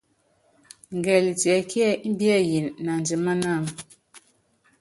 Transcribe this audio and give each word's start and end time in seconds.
Ngɛli 0.97 1.31
tiɛkíɛ́ 1.41 1.89
ɛ́ɛ́ 1.97 1.99
imbiɛyini 2.07 2.69
naandiman 2.85 3.39
wam? 3.47 3.65